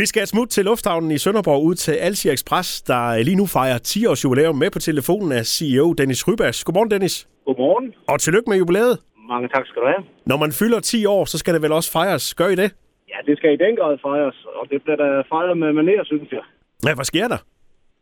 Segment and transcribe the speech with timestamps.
[0.00, 3.46] Vi skal et smut til lufthavnen i Sønderborg ud til Alsia Express, der lige nu
[3.56, 6.64] fejrer 10 års jubilæum med på telefonen af CEO Dennis Rybas.
[6.64, 7.14] Godmorgen, Dennis.
[7.46, 7.86] Godmorgen.
[8.12, 8.94] Og tillykke med jubilæet.
[9.32, 10.02] Mange tak skal du have.
[10.30, 12.34] Når man fylder 10 år, så skal det vel også fejres.
[12.34, 12.68] Gør I det?
[13.12, 16.30] Ja, det skal i den grad fejres, og det bliver da fejret med manér, synes
[16.32, 16.44] jeg.
[16.86, 17.40] Ja, hvad sker der?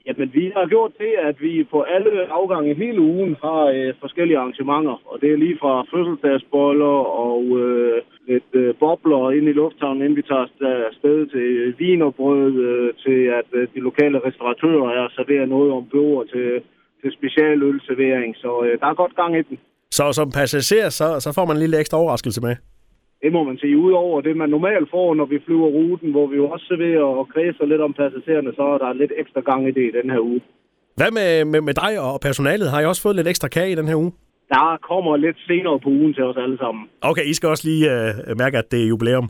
[0.06, 2.10] Jamen, vi har gjort det, at vi på alle
[2.40, 4.96] afgange hele ugen har øh, forskellige arrangementer.
[5.10, 10.16] Og det er lige fra fødselsdagsboller og øh, lidt øh, bobler ind i lufthavnen, inden
[10.16, 10.46] vi tager
[10.90, 16.26] afsted til vinerbrød, øh, til at øh, de lokale restauratører er serverer noget om bord
[16.26, 16.48] til,
[17.00, 18.36] til specialølservering.
[18.36, 19.58] Så øh, der er godt gang i den.
[19.90, 22.56] Så som passager, så, så får man en lille ekstra overraskelse med.
[23.22, 23.78] Det må man sige.
[23.78, 27.28] Udover det, man normalt får, når vi flyver ruten, hvor vi jo også serverer og
[27.28, 30.20] kredser lidt om passagererne, så er der lidt ekstra gang i det i den her
[30.20, 30.40] uge.
[30.96, 32.70] Hvad med, med, med dig og personalet?
[32.70, 34.12] Har I også fået lidt ekstra kage i den her uge?
[34.48, 36.84] Der kommer lidt senere på ugen til os alle sammen.
[37.00, 39.28] Okay, I skal også lige øh, mærke, at det er jubilæum.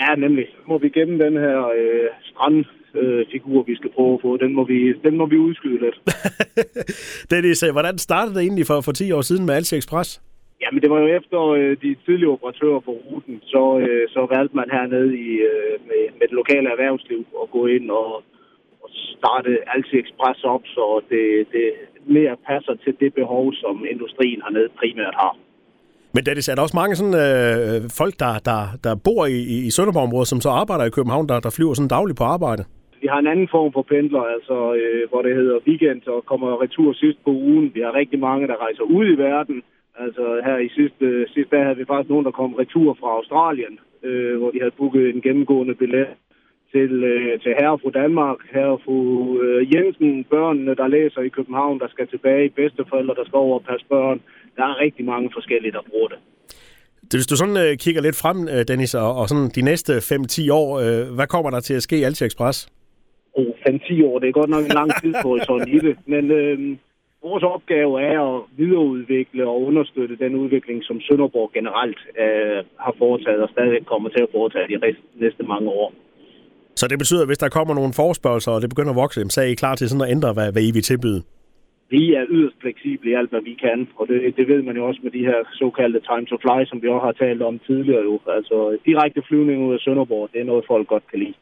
[0.00, 0.46] Ja, nemlig.
[0.68, 4.36] Må vi gemme den her øh, strandfigur, øh, vi skal prøve at få.
[4.36, 5.96] Den må vi, den må vi udskyde lidt.
[7.30, 10.22] Dennis, øh, hvordan startede det egentlig for, for 10 år siden med Alsi Express?
[10.62, 14.56] Jamen, det var jo efter øh, de tidlige operatører på ruten, så, øh, så valgte
[14.56, 18.22] man hernede i, øh, med, med det lokale erhvervsliv at gå ind og
[19.16, 21.66] starte Alti Express op, så det, det
[22.16, 25.36] mere passer til det behov, som industrien hernede primært har.
[26.14, 29.70] Men Dennis, er der også mange sådan, øh, folk, der, der, der bor i, i
[29.76, 32.62] Sønderborg-området, som så arbejder i København, der, der flyver sådan dagligt på arbejde?
[33.02, 36.62] Vi har en anden form for pendler, altså øh, hvor det hedder weekend og kommer
[36.62, 37.70] retur sidst på ugen.
[37.74, 39.62] Vi har rigtig mange, der rejser ud i verden,
[39.98, 43.78] Altså her i sidste, sidste dag havde vi faktisk nogen, der kom retur fra Australien,
[44.02, 46.06] øh, hvor de havde booket en gennemgående billet
[46.72, 48.98] til, øh, til herre fra Danmark, herre fru
[49.44, 53.64] øh, Jensen, børnene, der læser i København, der skal tilbage, bedsteforældre, der skal over og
[53.70, 54.20] passe børn.
[54.56, 56.18] Der er rigtig mange forskellige, der bruger det.
[57.10, 60.52] Hvis du sådan øh, kigger lidt frem, øh, Dennis, og, og sådan de næste 5-10
[60.52, 62.68] år, øh, hvad kommer der til at ske i Alti Express?
[63.34, 66.30] Oh, 5-10 år, det er godt nok en lang tid på sådan i det, men...
[66.30, 66.76] Øh,
[67.30, 73.42] Vores opgave er at videreudvikle og understøtte den udvikling, som Sønderborg generelt øh, har foretaget
[73.42, 75.92] og stadig kommer til at foretage de næste mange år.
[76.76, 79.40] Så det betyder, at hvis der kommer nogle forspørgelser, og det begynder at vokse, så
[79.40, 81.22] er I klar til sådan at ændre, hvad, hvad I vil tilbyde?
[81.90, 84.86] Vi er yderst fleksible i alt, hvad vi kan, og det, det ved man jo
[84.88, 88.02] også med de her såkaldte time to fly, som vi også har talt om tidligere
[88.10, 88.14] jo.
[88.36, 91.34] Altså direkte flyvning ud af Sønderborg, det er noget, folk godt kan lide.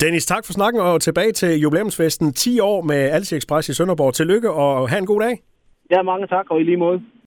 [0.00, 2.32] Dennis, tak for snakken, og tilbage til jubilæumsfesten.
[2.32, 4.14] 10 år med Alsi Express i Sønderborg.
[4.14, 5.34] Tillykke, og have en god dag.
[5.90, 7.02] Ja, mange tak, og i lige måde.